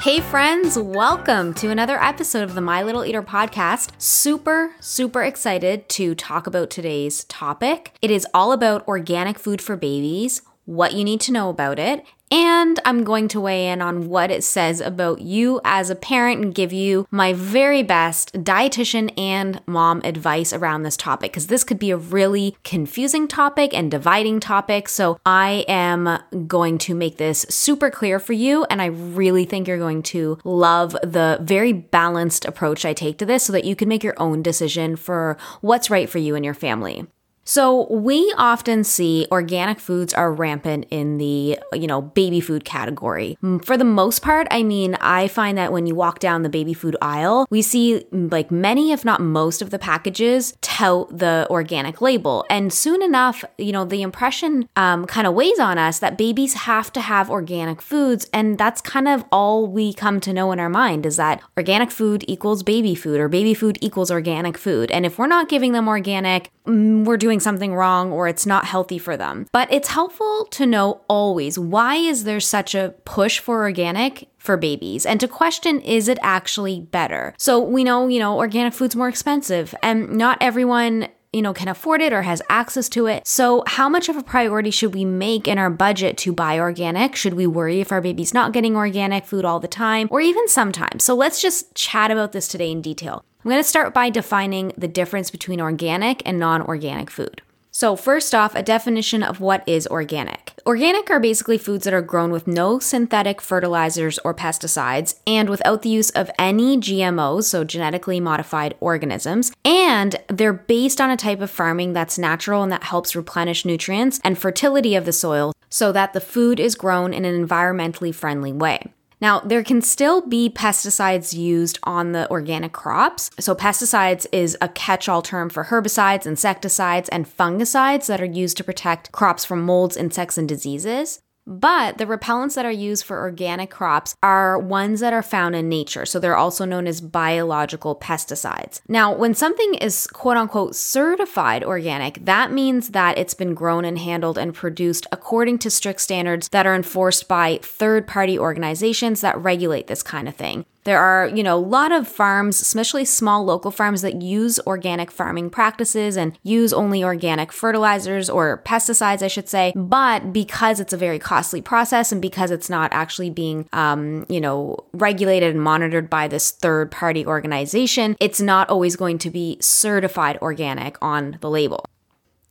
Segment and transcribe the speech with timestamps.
[0.00, 3.90] Hey, friends, welcome to another episode of the My Little Eater podcast.
[3.98, 7.92] Super, super excited to talk about today's topic.
[8.00, 12.04] It is all about organic food for babies, what you need to know about it,
[12.30, 16.42] and I'm going to weigh in on what it says about you as a parent
[16.42, 21.64] and give you my very best dietitian and mom advice around this topic because this
[21.64, 24.88] could be a really confusing topic and dividing topic.
[24.88, 28.64] So I am going to make this super clear for you.
[28.70, 33.26] And I really think you're going to love the very balanced approach I take to
[33.26, 36.44] this so that you can make your own decision for what's right for you and
[36.44, 37.06] your family.
[37.48, 43.38] So we often see organic foods are rampant in the, you know, baby food category.
[43.42, 46.50] Mm, for the most part, I mean, I find that when you walk down the
[46.50, 51.08] baby food aisle, we see mm, like many, if not most of the packages tout
[51.18, 52.44] the organic label.
[52.50, 56.52] And soon enough, you know, the impression um, kind of weighs on us that babies
[56.52, 58.28] have to have organic foods.
[58.30, 61.90] And that's kind of all we come to know in our mind is that organic
[61.90, 64.90] food equals baby food or baby food equals organic food.
[64.90, 68.98] And if we're not giving them organic, we're doing something wrong or it's not healthy
[68.98, 69.46] for them.
[69.52, 74.56] But it's helpful to know always why is there such a push for organic for
[74.56, 77.34] babies and to question is it actually better.
[77.38, 81.68] So we know, you know, organic food's more expensive and not everyone you know, can
[81.68, 83.26] afford it or has access to it.
[83.26, 87.16] So, how much of a priority should we make in our budget to buy organic?
[87.16, 90.48] Should we worry if our baby's not getting organic food all the time or even
[90.48, 91.04] sometimes?
[91.04, 93.24] So, let's just chat about this today in detail.
[93.44, 97.42] I'm going to start by defining the difference between organic and non organic food.
[97.70, 100.47] So, first off, a definition of what is organic.
[100.68, 105.80] Organic are basically foods that are grown with no synthetic fertilizers or pesticides and without
[105.80, 109.50] the use of any GMOs, so genetically modified organisms.
[109.64, 114.20] And they're based on a type of farming that's natural and that helps replenish nutrients
[114.22, 118.52] and fertility of the soil so that the food is grown in an environmentally friendly
[118.52, 118.92] way.
[119.20, 123.30] Now, there can still be pesticides used on the organic crops.
[123.40, 128.56] So, pesticides is a catch all term for herbicides, insecticides, and fungicides that are used
[128.58, 131.20] to protect crops from molds, insects, and diseases.
[131.48, 135.66] But the repellents that are used for organic crops are ones that are found in
[135.66, 136.04] nature.
[136.04, 138.82] So they're also known as biological pesticides.
[138.86, 143.98] Now, when something is quote unquote certified organic, that means that it's been grown and
[143.98, 149.38] handled and produced according to strict standards that are enforced by third party organizations that
[149.38, 150.66] regulate this kind of thing.
[150.88, 155.10] There are, you know, a lot of farms, especially small local farms that use organic
[155.10, 159.74] farming practices and use only organic fertilizers or pesticides, I should say.
[159.76, 164.40] But because it's a very costly process and because it's not actually being, um, you
[164.40, 169.58] know, regulated and monitored by this third party organization, it's not always going to be
[169.60, 171.84] certified organic on the label.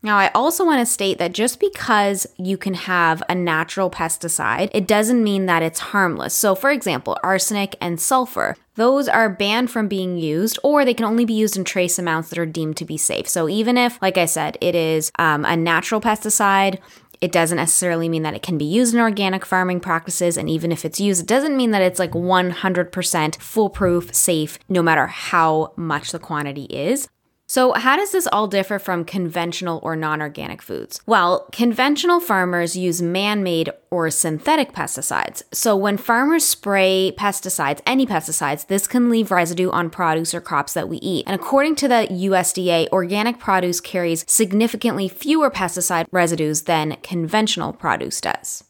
[0.04, 4.70] Now, I also want to state that just because you can have a natural pesticide,
[4.72, 6.36] it doesn't mean that it's harmless.
[6.36, 11.06] So, for example, arsenic and sulfur, those are banned from being used, or they can
[11.06, 13.28] only be used in trace amounts that are deemed to be safe.
[13.28, 16.78] So, even if, like I said, it is um, a natural pesticide,
[17.20, 20.38] it doesn't necessarily mean that it can be used in organic farming practices.
[20.38, 24.84] And even if it's used, it doesn't mean that it's like 100% foolproof, safe, no
[24.84, 27.10] matter how much the quantity is.
[27.50, 31.00] So, how does this all differ from conventional or non organic foods?
[31.06, 35.44] Well, conventional farmers use man made or synthetic pesticides.
[35.54, 40.74] So, when farmers spray pesticides, any pesticides, this can leave residue on produce or crops
[40.74, 41.24] that we eat.
[41.26, 48.20] And according to the USDA, organic produce carries significantly fewer pesticide residues than conventional produce
[48.20, 48.66] does.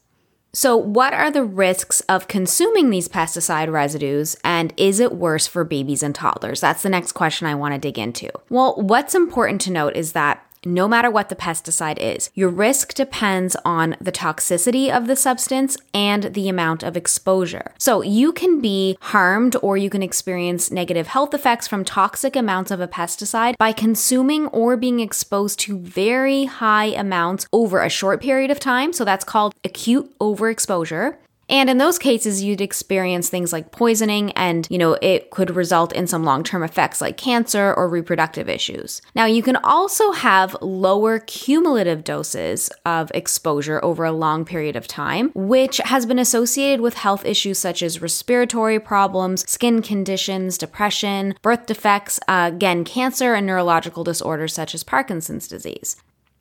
[0.52, 5.62] So, what are the risks of consuming these pesticide residues, and is it worse for
[5.62, 6.60] babies and toddlers?
[6.60, 8.30] That's the next question I want to dig into.
[8.48, 12.30] Well, what's important to note is that no matter what the pesticide is.
[12.34, 17.72] Your risk depends on the toxicity of the substance and the amount of exposure.
[17.78, 22.70] So you can be harmed or you can experience negative health effects from toxic amounts
[22.70, 28.20] of a pesticide by consuming or being exposed to very high amounts over a short
[28.20, 28.92] period of time.
[28.92, 31.16] So that's called acute overexposure.
[31.48, 35.92] And in those cases, you'd experience things like poisoning and, you know, it could result
[35.92, 39.00] in some long term effects like cancer or reproductive issues.
[39.14, 44.86] Now, you can also have lower cumulative doses of exposure over a long period of
[44.86, 51.34] time, which has been associated with health issues such as respiratory problems, skin conditions, depression,
[51.42, 55.96] birth defects, uh, again, cancer, and neurological disorders such as Parkinson's disease.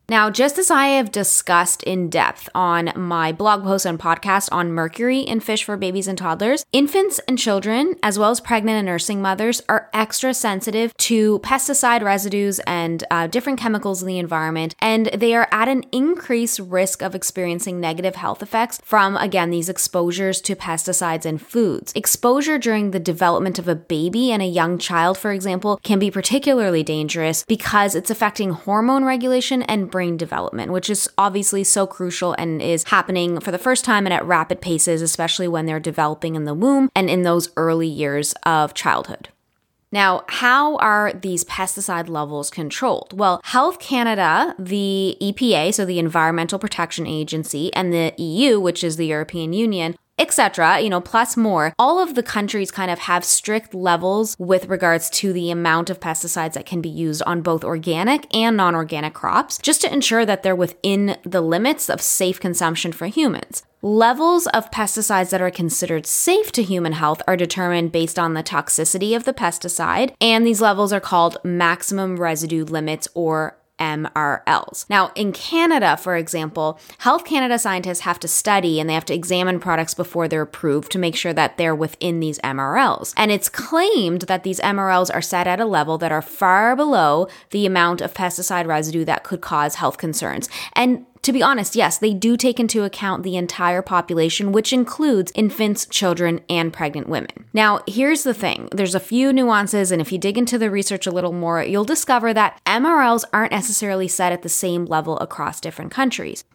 [0.09, 4.71] Now, just as I have discussed in depth on my blog post and podcast on
[4.71, 8.85] mercury in fish for babies and toddlers, infants and children, as well as pregnant and
[8.85, 14.75] nursing mothers, are extra sensitive to pesticide residues and uh, different chemicals in the environment,
[14.79, 19.67] and they are at an increased risk of experiencing negative health effects from, again, these
[19.67, 21.91] exposures to pesticides in foods.
[21.95, 26.09] Exposure during the development of a baby and a young child, for example, can be
[26.09, 32.35] particularly dangerous because it's affecting hormone regulation and brain development, which is obviously so crucial
[32.37, 36.35] and is happening for the first time and at rapid paces, especially when they're developing
[36.35, 39.29] in the womb and in those early years of childhood.
[39.91, 43.17] Now, how are these pesticide levels controlled?
[43.17, 48.97] Well, Health Canada, the EPA, so the Environmental Protection Agency, and the EU, which is
[48.97, 51.73] the European Union, etc., you know, plus more.
[51.77, 55.99] All of the countries kind of have strict levels with regards to the amount of
[55.99, 60.25] pesticides that can be used on both organic and non organic crops, just to ensure
[60.25, 63.63] that they're within the limits of safe consumption for humans.
[63.83, 68.41] Levels of pesticides that are considered safe to human health are determined based on the
[68.41, 74.85] toxicity of the pesticide, and these levels are called maximum residue limits or MRLs.
[74.89, 79.13] Now, in Canada, for example, Health Canada scientists have to study and they have to
[79.13, 83.13] examine products before they're approved to make sure that they're within these MRLs.
[83.17, 87.27] And it's claimed that these MRLs are set at a level that are far below
[87.51, 90.49] the amount of pesticide residue that could cause health concerns.
[90.73, 95.29] And to be honest, yes, they do take into account the entire population, which includes
[95.35, 97.49] infants, children, and pregnant women.
[97.51, 101.05] Now, here's the thing there's a few nuances, and if you dig into the research
[101.05, 105.59] a little more, you'll discover that MRLs aren't necessarily set at the same level across
[105.59, 106.45] different countries.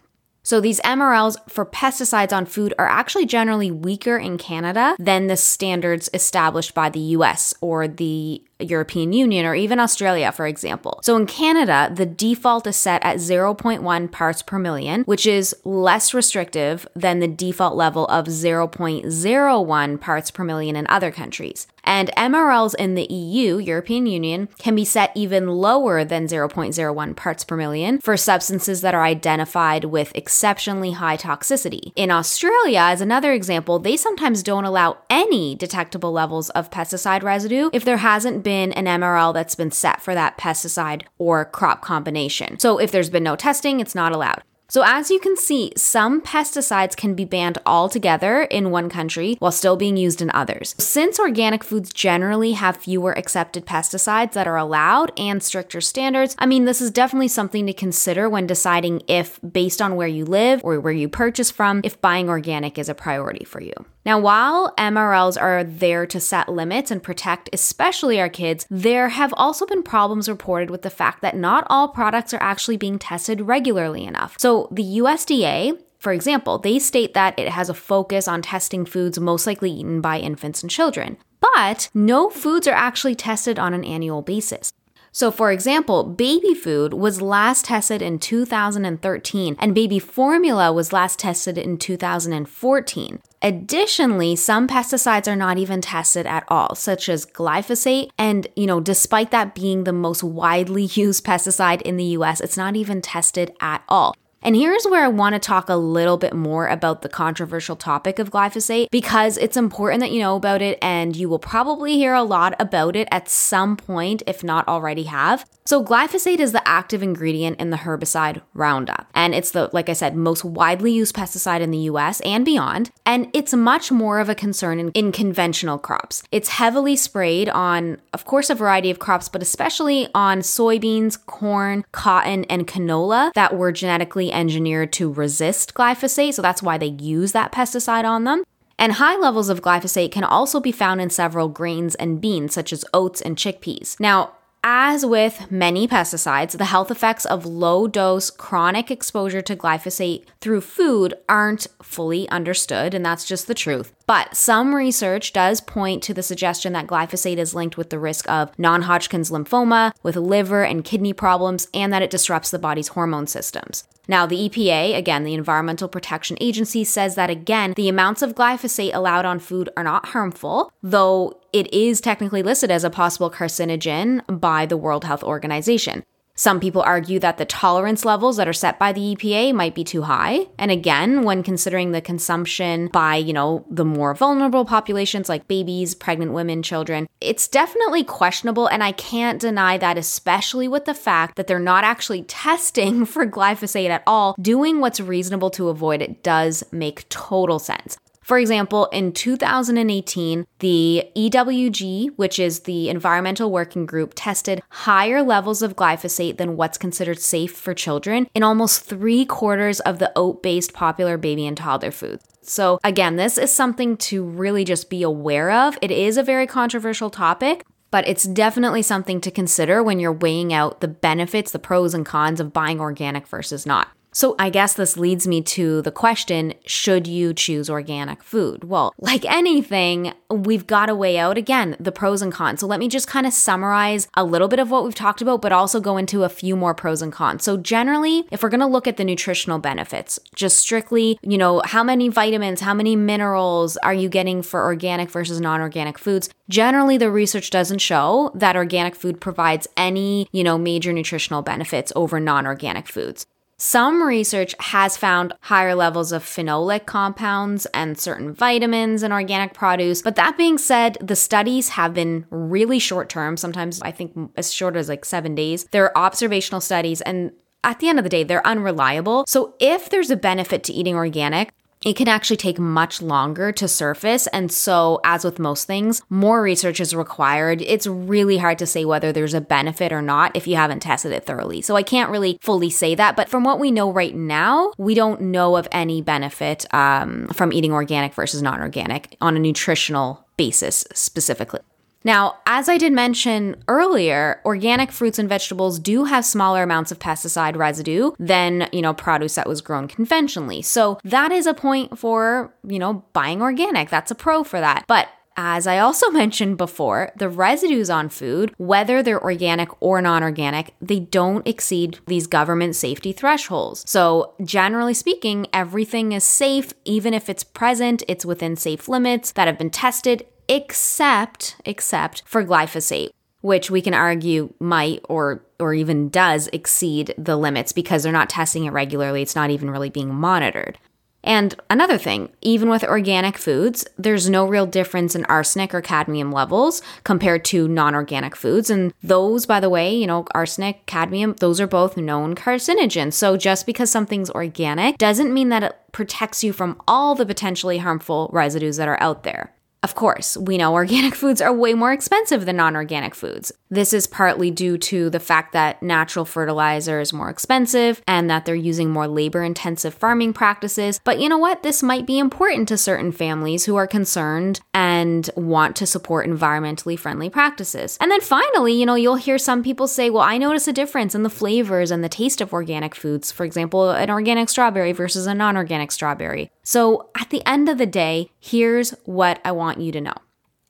[0.41, 5.37] So these MRLs for pesticides on food are actually generally weaker in Canada than the
[5.37, 10.99] standards established by the US or the European Union or even Australia, for example.
[11.03, 16.13] So in Canada, the default is set at 0.1 parts per million, which is less
[16.13, 21.67] restrictive than the default level of 0.01 parts per million in other countries.
[21.83, 27.43] And MRLs in the EU, European Union, can be set even lower than 0.01 parts
[27.43, 31.91] per million for substances that are identified with exceptionally high toxicity.
[31.95, 37.69] In Australia, as another example, they sometimes don't allow any detectable levels of pesticide residue
[37.73, 42.59] if there hasn't been an MRL that's been set for that pesticide or crop combination.
[42.59, 44.43] So if there's been no testing, it's not allowed.
[44.69, 49.51] So, as you can see, some pesticides can be banned altogether in one country while
[49.51, 50.73] still being used in others.
[50.77, 56.45] Since organic foods generally have fewer accepted pesticides that are allowed and stricter standards, I
[56.45, 60.61] mean, this is definitely something to consider when deciding if, based on where you live
[60.63, 63.73] or where you purchase from, if buying organic is a priority for you.
[64.05, 69.33] Now, while MRLs are there to set limits and protect especially our kids, there have
[69.37, 73.41] also been problems reported with the fact that not all products are actually being tested
[73.41, 74.35] regularly enough.
[74.39, 79.17] So, the USDA for example, they state that it has a focus on testing foods
[79.21, 81.15] most likely eaten by infants and children.
[81.39, 84.73] But no foods are actually tested on an annual basis.
[85.13, 91.19] So, for example, baby food was last tested in 2013, and baby formula was last
[91.19, 93.21] tested in 2014.
[93.45, 98.09] Additionally, some pesticides are not even tested at all, such as glyphosate.
[98.17, 102.55] And, you know, despite that being the most widely used pesticide in the US, it's
[102.55, 104.15] not even tested at all.
[104.43, 108.19] And here's where I want to talk a little bit more about the controversial topic
[108.19, 112.13] of glyphosate because it's important that you know about it and you will probably hear
[112.13, 115.45] a lot about it at some point, if not already have.
[115.65, 119.07] So, glyphosate is the active ingredient in the herbicide Roundup.
[119.15, 122.91] And it's the, like I said, most widely used pesticide in the US and beyond.
[123.05, 126.21] And it's much more of a concern in, in conventional crops.
[126.33, 131.85] It's heavily sprayed on, of course, a variety of crops, but especially on soybeans, corn,
[131.93, 136.33] cotton, and canola that were genetically engineered to resist glyphosate.
[136.33, 138.43] So, that's why they use that pesticide on them.
[138.77, 142.73] And high levels of glyphosate can also be found in several grains and beans, such
[142.73, 143.99] as oats and chickpeas.
[143.99, 144.33] Now,
[144.65, 150.61] as with many pesticides, the health effects of low dose chronic exposure to glyphosate through
[150.61, 153.93] food aren't fully understood, and that's just the truth.
[154.07, 158.29] But some research does point to the suggestion that glyphosate is linked with the risk
[158.29, 162.89] of non Hodgkin's lymphoma, with liver and kidney problems, and that it disrupts the body's
[162.89, 163.83] hormone systems.
[164.07, 168.93] Now, the EPA, again, the Environmental Protection Agency, says that again, the amounts of glyphosate
[168.93, 174.21] allowed on food are not harmful, though it is technically listed as a possible carcinogen
[174.39, 176.03] by the World Health Organization.
[176.35, 179.83] Some people argue that the tolerance levels that are set by the EPA might be
[179.83, 180.47] too high.
[180.57, 185.93] And again, when considering the consumption by, you know, the more vulnerable populations like babies,
[185.93, 188.65] pregnant women, children, it's definitely questionable.
[188.65, 193.27] And I can't deny that, especially with the fact that they're not actually testing for
[193.27, 194.35] glyphosate at all.
[194.41, 197.97] Doing what's reasonable to avoid it does make total sense.
[198.23, 205.61] For example, in 2018, the EWG, which is the Environmental Working Group, tested higher levels
[205.61, 210.41] of glyphosate than what's considered safe for children in almost three quarters of the oat
[210.41, 212.23] based popular baby and toddler foods.
[212.41, 215.77] So, again, this is something to really just be aware of.
[215.81, 220.53] It is a very controversial topic, but it's definitely something to consider when you're weighing
[220.53, 223.89] out the benefits, the pros and cons of buying organic versus not.
[224.13, 228.63] So I guess this leads me to the question should you choose organic food?
[228.63, 232.59] Well, like anything, we've got to weigh out again the pros and cons.
[232.59, 235.41] So let me just kind of summarize a little bit of what we've talked about,
[235.41, 237.43] but also go into a few more pros and cons.
[237.43, 241.61] So generally, if we're going to look at the nutritional benefits, just strictly, you know,
[241.65, 246.29] how many vitamins, how many minerals are you getting for organic versus non organic foods?
[246.49, 251.91] Generally, the research doesn't show that organic food provides any, you know, major nutritional benefits
[251.95, 253.25] over non organic foods.
[253.57, 260.01] Some research has found higher levels of phenolic compounds and certain vitamins in organic produce.
[260.01, 264.53] But that being said, the studies have been really short term, sometimes I think as
[264.53, 265.65] short as like seven days.
[265.71, 267.31] They're observational studies and
[267.63, 269.23] at the end of the day, they're unreliable.
[269.27, 271.53] So, if there's a benefit to eating organic,
[271.85, 274.27] it can actually take much longer to surface.
[274.27, 277.61] And so, as with most things, more research is required.
[277.61, 281.11] It's really hard to say whether there's a benefit or not if you haven't tested
[281.11, 281.61] it thoroughly.
[281.61, 283.15] So, I can't really fully say that.
[283.15, 287.51] But from what we know right now, we don't know of any benefit um, from
[287.53, 291.59] eating organic versus non organic on a nutritional basis specifically.
[292.03, 296.99] Now, as I did mention earlier, organic fruits and vegetables do have smaller amounts of
[296.99, 300.61] pesticide residue than, you know, produce that was grown conventionally.
[300.61, 303.89] So that is a point for, you know, buying organic.
[303.89, 304.85] That's a pro for that.
[304.87, 310.23] But as I also mentioned before, the residues on food, whether they're organic or non
[310.23, 313.89] organic, they don't exceed these government safety thresholds.
[313.89, 319.47] So, generally speaking, everything is safe, even if it's present, it's within safe limits that
[319.47, 323.09] have been tested except except for glyphosate
[323.41, 328.29] which we can argue might or or even does exceed the limits because they're not
[328.29, 330.77] testing it regularly it's not even really being monitored
[331.23, 336.33] and another thing, even with organic foods, there's no real difference in arsenic or cadmium
[336.33, 338.69] levels compared to non organic foods.
[338.69, 343.13] And those, by the way, you know, arsenic, cadmium, those are both known carcinogens.
[343.13, 347.77] So just because something's organic doesn't mean that it protects you from all the potentially
[347.77, 349.53] harmful residues that are out there.
[349.83, 353.51] Of course, we know organic foods are way more expensive than non organic foods.
[353.73, 358.45] This is partly due to the fact that natural fertilizer is more expensive and that
[358.45, 360.99] they're using more labor intensive farming practices.
[361.03, 361.63] But you know what?
[361.63, 366.99] This might be important to certain families who are concerned and want to support environmentally
[366.99, 367.97] friendly practices.
[367.99, 371.15] And then finally, you know, you'll hear some people say, well, I notice a difference
[371.15, 373.31] in the flavors and the taste of organic foods.
[373.31, 376.51] For example, an organic strawberry versus a non organic strawberry.
[376.61, 380.13] So at the end of the day, here's what I want you to know.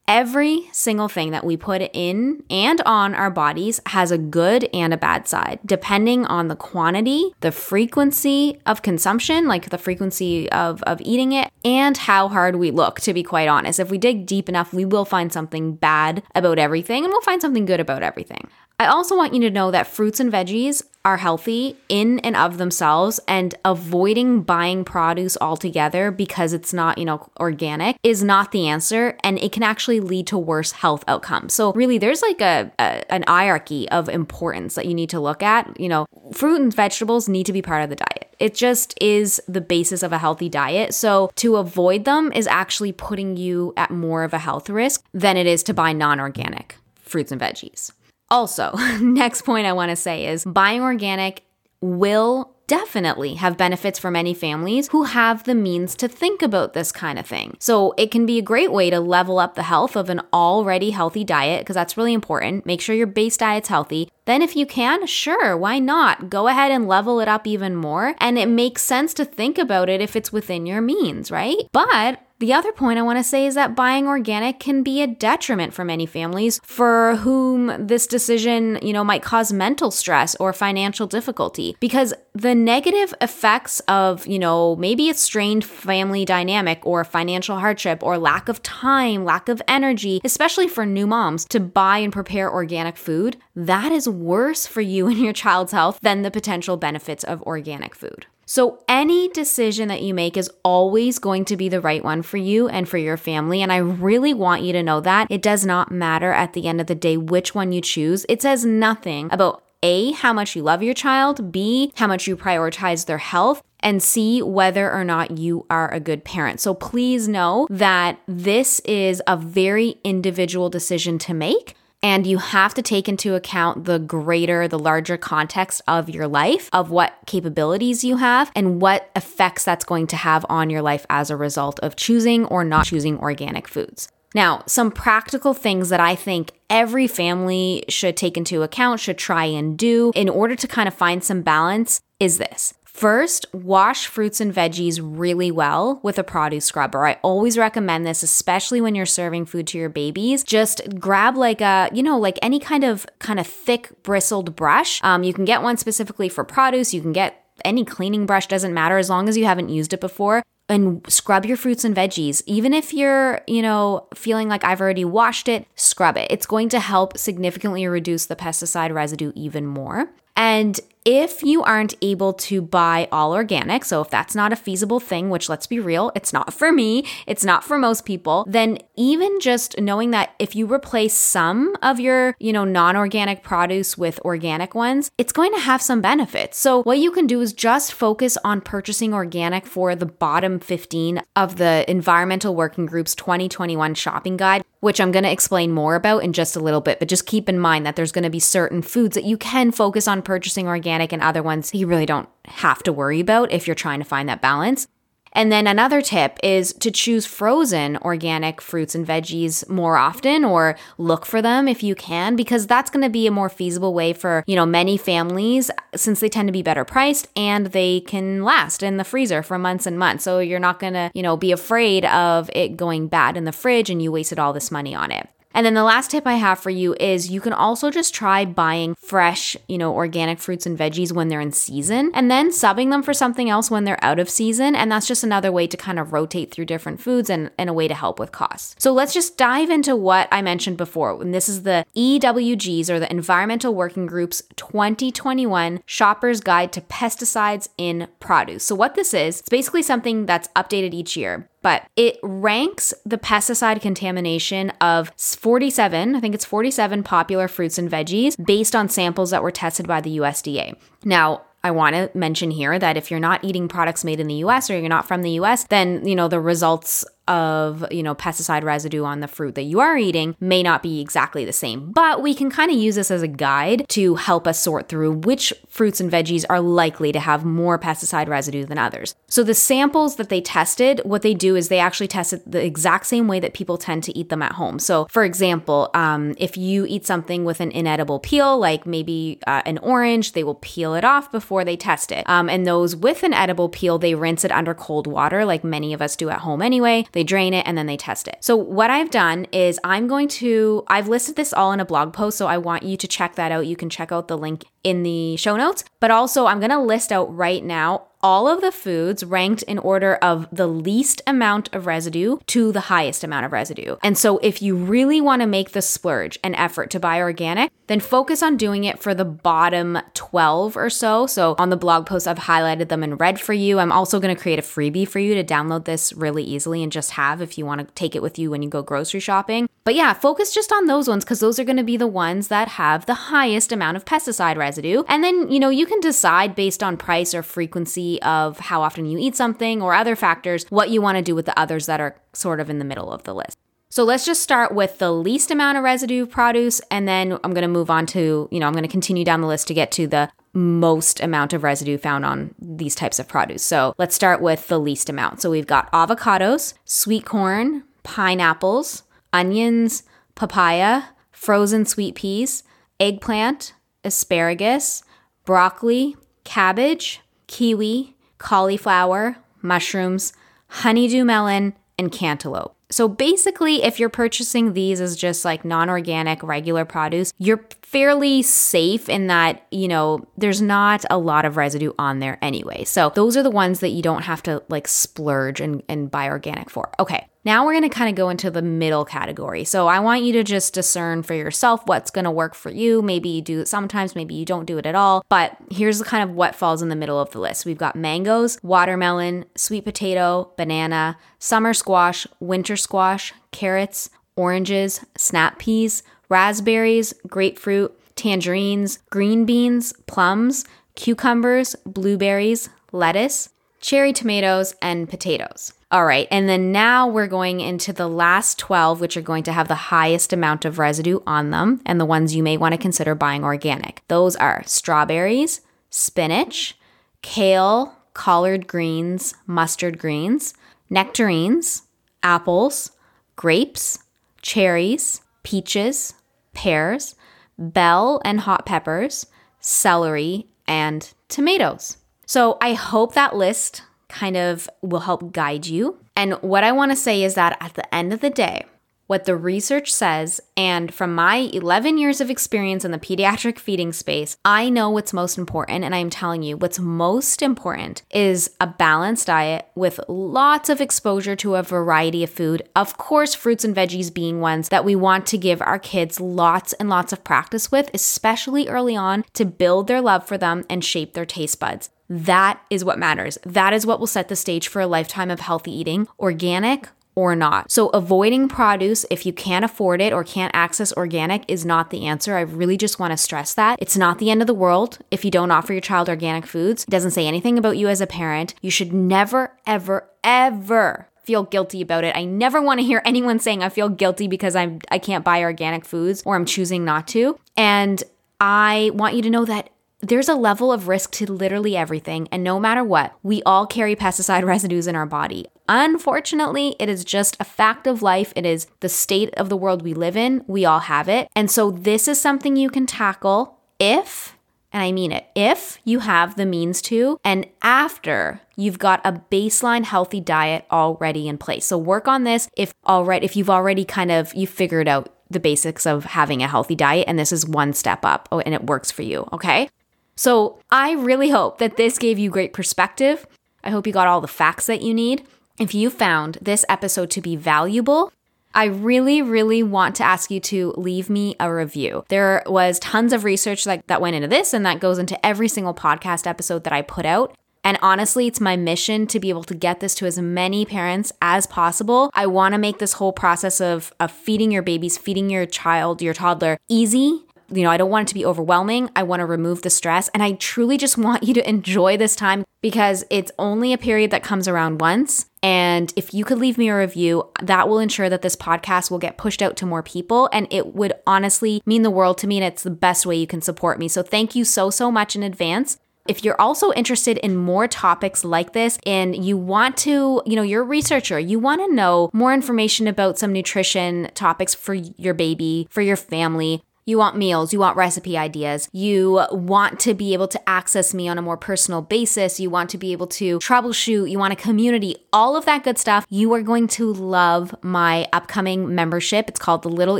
[0.05, 4.93] Every single thing that we put in and on our bodies has a good and
[4.93, 10.83] a bad side, depending on the quantity, the frequency of consumption, like the frequency of,
[10.83, 13.79] of eating it, and how hard we look, to be quite honest.
[13.79, 17.41] If we dig deep enough, we will find something bad about everything and we'll find
[17.41, 18.49] something good about everything.
[18.79, 22.57] I also want you to know that fruits and veggies are healthy in and of
[22.57, 28.67] themselves and avoiding buying produce altogether because it's not, you know, organic is not the
[28.67, 31.53] answer and it can actually lead to worse health outcomes.
[31.53, 35.43] So really there's like a, a an hierarchy of importance that you need to look
[35.43, 35.79] at.
[35.79, 38.33] You know, fruit and vegetables need to be part of the diet.
[38.39, 40.93] It just is the basis of a healthy diet.
[40.93, 45.37] So to avoid them is actually putting you at more of a health risk than
[45.37, 47.91] it is to buy non-organic fruits and veggies.
[48.33, 51.43] Also, next point I want to say is buying organic
[51.81, 56.91] will definitely have benefits for many families who have the means to think about this
[56.91, 57.55] kind of thing.
[57.59, 60.89] So it can be a great way to level up the health of an already
[60.89, 62.65] healthy diet because that's really important.
[62.65, 64.09] Make sure your base diet's healthy.
[64.25, 66.31] Then, if you can, sure, why not?
[66.31, 68.15] Go ahead and level it up even more.
[68.19, 71.57] And it makes sense to think about it if it's within your means, right?
[71.71, 75.07] But the other point I want to say is that buying organic can be a
[75.07, 80.51] detriment for many families for whom this decision, you know, might cause mental stress or
[80.51, 87.05] financial difficulty because the negative effects of, you know, maybe a strained family dynamic or
[87.05, 91.99] financial hardship or lack of time, lack of energy, especially for new moms to buy
[91.99, 96.31] and prepare organic food, that is worse for you and your child's health than the
[96.31, 98.25] potential benefits of organic food.
[98.45, 102.37] So, any decision that you make is always going to be the right one for
[102.37, 103.61] you and for your family.
[103.61, 106.81] And I really want you to know that it does not matter at the end
[106.81, 108.25] of the day which one you choose.
[108.27, 112.35] It says nothing about A, how much you love your child, B, how much you
[112.35, 116.59] prioritize their health, and C, whether or not you are a good parent.
[116.59, 121.75] So, please know that this is a very individual decision to make.
[122.03, 126.69] And you have to take into account the greater, the larger context of your life,
[126.73, 131.05] of what capabilities you have, and what effects that's going to have on your life
[131.09, 134.09] as a result of choosing or not choosing organic foods.
[134.35, 139.45] Now, some practical things that I think every family should take into account, should try
[139.45, 142.73] and do in order to kind of find some balance is this.
[142.93, 147.07] First, wash fruits and veggies really well with a produce scrubber.
[147.07, 150.43] I always recommend this, especially when you're serving food to your babies.
[150.43, 155.03] Just grab like a, you know, like any kind of kind of thick bristled brush.
[155.03, 156.93] Um, you can get one specifically for produce.
[156.93, 159.99] You can get any cleaning brush, doesn't matter as long as you haven't used it
[159.99, 162.41] before and scrub your fruits and veggies.
[162.45, 166.27] Even if you're, you know, feeling like I've already washed it, scrub it.
[166.29, 170.09] It's going to help significantly reduce the pesticide residue even more.
[170.35, 174.99] And if you aren't able to buy all organic, so if that's not a feasible
[174.99, 178.77] thing, which let's be real, it's not for me, it's not for most people, then
[178.95, 184.19] even just knowing that if you replace some of your, you know, non-organic produce with
[184.21, 186.57] organic ones, it's going to have some benefits.
[186.57, 191.21] So what you can do is just focus on purchasing organic for the bottom 15
[191.35, 196.23] of the Environmental Working Group's 2021 shopping guide, which I'm going to explain more about
[196.23, 198.39] in just a little bit, but just keep in mind that there's going to be
[198.39, 202.05] certain foods that you can focus on purchasing organic organic and other ones you really
[202.05, 204.87] don't have to worry about if you're trying to find that balance.
[205.35, 210.77] And then another tip is to choose frozen organic fruits and veggies more often or
[210.99, 214.13] look for them if you can because that's going to be a more feasible way
[214.13, 218.43] for, you know, many families since they tend to be better priced and they can
[218.43, 220.23] last in the freezer for months and months.
[220.23, 223.51] So you're not going to, you know, be afraid of it going bad in the
[223.51, 225.27] fridge and you wasted all this money on it.
[225.53, 228.45] And then the last tip I have for you is you can also just try
[228.45, 232.89] buying fresh, you know, organic fruits and veggies when they're in season and then subbing
[232.89, 234.75] them for something else when they're out of season.
[234.75, 237.73] And that's just another way to kind of rotate through different foods and, and a
[237.73, 238.75] way to help with costs.
[238.79, 241.21] So let's just dive into what I mentioned before.
[241.21, 247.69] And this is the EWG's or the Environmental Working Group's 2021 Shopper's Guide to Pesticides
[247.77, 248.63] in Produce.
[248.63, 253.17] So what this is, it's basically something that's updated each year but it ranks the
[253.17, 259.31] pesticide contamination of 47, I think it's 47 popular fruits and veggies based on samples
[259.31, 260.75] that were tested by the USDA.
[261.03, 264.35] Now, I want to mention here that if you're not eating products made in the
[264.35, 268.15] US or you're not from the US, then, you know, the results of, you know,
[268.15, 271.91] pesticide residue on the fruit that you are eating may not be exactly the same.
[271.91, 275.13] But we can kind of use this as a guide to help us sort through
[275.13, 279.15] which fruits and veggies are likely to have more pesticide residue than others.
[279.27, 282.63] So the samples that they tested, what they do is they actually test it the
[282.63, 284.79] exact same way that people tend to eat them at home.
[284.79, 289.61] So for example, um, if you eat something with an inedible peel, like maybe uh,
[289.65, 292.27] an orange, they will peel it off before they test it.
[292.27, 295.93] Um, and those with an edible peel, they rinse it under cold water, like many
[295.93, 298.37] of us do at home anyway they drain it, and then they test it.
[298.41, 302.13] So, what I've done is I'm going to, I've listed this all in a blog
[302.13, 303.65] post, so I want you to check that out.
[303.65, 306.79] You can check out the link in the show notes, but also I'm going to
[306.79, 311.69] list out right now all of the foods ranked in order of the least amount
[311.73, 313.97] of residue to the highest amount of residue.
[314.01, 317.71] And so, if you really want to make the splurge an effort to buy organic,
[317.87, 321.27] then focus on doing it for the bottom 12 or so.
[321.27, 323.79] So, on the blog post, I've highlighted them in red for you.
[323.79, 326.91] I'm also going to create a freebie for you to download this really easily and
[326.91, 329.67] just have if you want to take it with you when you go grocery shopping.
[329.83, 332.47] But yeah, focus just on those ones because those are going to be the ones
[332.47, 335.03] that have the highest amount of pesticide residue.
[335.09, 339.05] And then, you know, you can decide based on price or frequency of how often
[339.05, 341.99] you eat something or other factors, what you want to do with the others that
[341.99, 343.57] are sort of in the middle of the list.
[343.89, 347.61] So let's just start with the least amount of residue produce, and then I'm going
[347.61, 349.91] to move on to, you know, I'm going to continue down the list to get
[349.91, 353.61] to the most amount of residue found on these types of produce.
[353.61, 355.41] So let's start with the least amount.
[355.41, 360.01] So we've got avocados, sweet corn, pineapples, onions,
[360.33, 362.63] papaya, frozen sweet peas,
[362.99, 363.73] eggplant,
[364.03, 365.03] asparagus,
[365.45, 367.21] broccoli, cabbage,
[367.53, 370.33] kiwi, cauliflower, mushrooms,
[370.67, 372.75] honeydew melon, and cantaloupe.
[372.89, 378.41] So basically, if you're purchasing these as just like non organic, regular produce, you're fairly
[378.41, 382.85] safe in that, you know, there's not a lot of residue on there anyway.
[382.85, 386.29] So those are the ones that you don't have to like splurge and, and buy
[386.29, 386.91] organic for.
[386.99, 387.27] Okay.
[387.45, 389.65] Now we're going to kind of go into the middle category.
[389.65, 393.01] So I want you to just discern for yourself what's going to work for you.
[393.01, 395.25] Maybe you do it sometimes, maybe you don't do it at all.
[395.27, 397.65] But here's the kind of what falls in the middle of the list.
[397.65, 406.01] We've got mangoes, watermelon, sweet potato, banana, summer squash, winter squash, carrots, oranges, snap peas,
[406.29, 410.63] raspberries, grapefruit, tangerines, green beans, plums,
[410.95, 413.49] cucumbers, blueberries, lettuce,
[413.83, 415.73] cherry tomatoes, and potatoes.
[415.91, 419.51] All right, and then now we're going into the last 12, which are going to
[419.51, 422.77] have the highest amount of residue on them, and the ones you may want to
[422.77, 424.01] consider buying organic.
[424.07, 426.77] Those are strawberries, spinach,
[427.21, 430.53] kale, collard greens, mustard greens,
[430.89, 431.83] nectarines,
[432.23, 432.91] apples,
[433.35, 433.99] grapes,
[434.41, 436.13] cherries, peaches,
[436.53, 437.15] pears,
[437.57, 439.25] bell and hot peppers,
[439.59, 441.97] celery, and tomatoes.
[442.33, 445.99] So I hope that list kind of will help guide you.
[446.15, 448.65] And what I want to say is that at the end of the day,
[449.05, 453.93] what the research says, and from my 11 years of experience in the pediatric feeding
[453.93, 455.83] space, I know what's most important.
[455.83, 461.35] And I'm telling you, what's most important is a balanced diet with lots of exposure
[461.35, 462.67] to a variety of food.
[462.75, 466.73] Of course, fruits and veggies being ones that we want to give our kids lots
[466.73, 470.83] and lots of practice with, especially early on to build their love for them and
[470.83, 471.91] shape their taste buds.
[472.09, 473.37] That is what matters.
[473.45, 477.35] That is what will set the stage for a lifetime of healthy eating, organic or
[477.35, 477.71] not.
[477.71, 482.05] So, avoiding produce if you can't afford it or can't access organic is not the
[482.05, 482.35] answer.
[482.35, 483.79] I really just want to stress that.
[483.81, 486.83] It's not the end of the world if you don't offer your child organic foods.
[486.83, 488.55] It doesn't say anything about you as a parent.
[488.61, 492.15] You should never, ever, ever feel guilty about it.
[492.15, 495.43] I never want to hear anyone saying I feel guilty because I'm I can't buy
[495.43, 497.39] organic foods or I'm choosing not to.
[497.55, 498.03] And
[498.39, 499.69] I want you to know that
[500.03, 503.95] there's a level of risk to literally everything, and no matter what, we all carry
[503.95, 505.47] pesticide residues in our body.
[505.69, 508.33] Unfortunately, it is just a fact of life.
[508.35, 510.43] It is the state of the world we live in.
[510.45, 511.29] We all have it.
[511.35, 514.37] And so, this is something you can tackle if,
[514.73, 519.13] and I mean it, if you have the means to, and after you've got a
[519.13, 521.65] baseline healthy diet already in place.
[521.65, 525.39] So, work on this if already, if you've already kind of, you figured out the
[525.39, 528.65] basics of having a healthy diet, and this is one step up, oh, and it
[528.65, 529.69] works for you, okay?
[530.15, 533.25] So I really hope that this gave you great perspective.
[533.63, 535.25] I hope you got all the facts that you need.
[535.59, 538.11] If you found this episode to be valuable,
[538.55, 542.05] I really, really want to ask you to leave me a review.
[542.09, 545.47] There was tons of research that, that went into this, and that goes into every
[545.47, 547.35] single podcast episode that I put out.
[547.63, 551.13] And honestly, it's my mission to be able to get this to as many parents
[551.21, 552.11] as possible.
[552.13, 556.01] I want to make this whole process of, of feeding your babies, feeding your child,
[556.01, 557.23] your toddler easy
[557.55, 558.89] you know, I don't want it to be overwhelming.
[558.95, 560.09] I want to remove the stress.
[560.09, 564.11] And I truly just want you to enjoy this time because it's only a period
[564.11, 565.27] that comes around once.
[565.41, 568.99] And if you could leave me a review, that will ensure that this podcast will
[568.99, 570.29] get pushed out to more people.
[570.31, 572.37] And it would honestly mean the world to me.
[572.37, 573.87] And it's the best way you can support me.
[573.87, 575.77] So thank you so, so much in advance.
[576.05, 580.41] If you're also interested in more topics like this and you want to, you know,
[580.41, 585.13] you're a researcher, you want to know more information about some nutrition topics for your
[585.13, 590.13] baby, for your family, you want meals, you want recipe ideas, you want to be
[590.13, 593.39] able to access me on a more personal basis, you want to be able to
[593.39, 596.05] troubleshoot, you want a community, all of that good stuff.
[596.09, 599.29] You are going to love my upcoming membership.
[599.29, 599.99] It's called the Little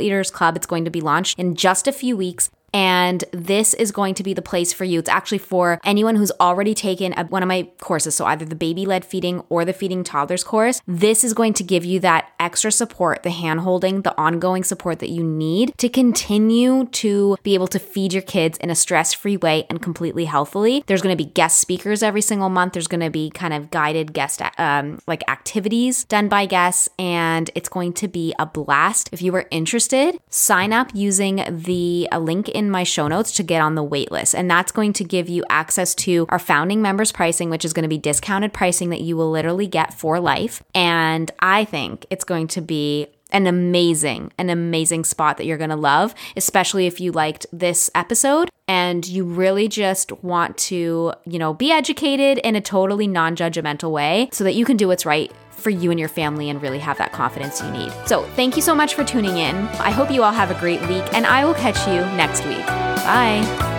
[0.00, 0.56] Eaters Club.
[0.56, 2.50] It's going to be launched in just a few weeks.
[2.74, 4.98] And this is going to be the place for you.
[4.98, 8.16] It's actually for anyone who's already taken a, one of my courses.
[8.16, 10.82] So either the baby led feeding or the feeding toddlers course.
[10.86, 14.98] This is going to give you that extra support, the hand holding, the ongoing support
[14.98, 19.12] that you need to continue to be able to feed your kids in a stress
[19.12, 20.82] free way and completely healthily.
[20.86, 22.72] There's going to be guest speakers every single month.
[22.72, 27.50] There's going to be kind of guided guest um, like activities done by guests, and
[27.54, 29.08] it's going to be a blast.
[29.12, 33.42] If you are interested, sign up using the link in in my show notes to
[33.42, 34.34] get on the wait list.
[34.34, 37.84] And that's going to give you access to our founding members pricing, which is going
[37.84, 40.62] to be discounted pricing that you will literally get for life.
[40.74, 45.70] And I think it's going to be an amazing, an amazing spot that you're going
[45.70, 51.38] to love, especially if you liked this episode and you really just want to, you
[51.38, 55.04] know, be educated in a totally non judgmental way so that you can do what's
[55.04, 55.32] right
[55.64, 57.92] for you and your family and really have that confidence you need.
[58.06, 59.56] So, thank you so much for tuning in.
[59.56, 62.64] I hope you all have a great week, and I will catch you next week.
[62.66, 63.73] Bye.